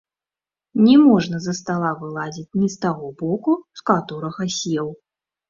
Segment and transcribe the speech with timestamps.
[0.85, 3.51] Не можна з-за стала вылазіць не з таго боку,
[3.83, 4.93] з каторага сеў.